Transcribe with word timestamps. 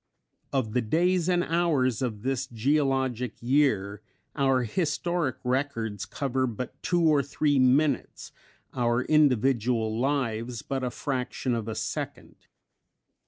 Of 0.51 0.73
the 0.73 0.81
days 0.81 1.29
and 1.29 1.43
hours 1.43 2.01
of 2.01 2.23
this 2.23 2.47
geologic 2.47 3.35
year, 3.39 4.01
our 4.35 4.63
historic 4.63 5.35
records 5.43 6.07
cover 6.07 6.47
but 6.47 6.81
two 6.81 7.03
or 7.03 7.21
three 7.21 7.59
minutes, 7.59 8.31
our 8.73 9.03
individual 9.03 9.95
lives 9.99 10.63
but 10.63 10.83
a 10.83 10.89
fraction 10.89 11.53
of 11.53 11.67
a 11.67 11.75
second. 11.75 12.47